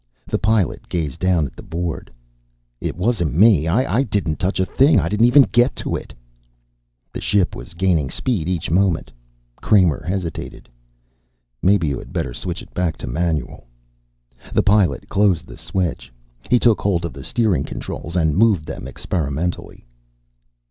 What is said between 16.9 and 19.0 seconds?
of the steering controls and moved them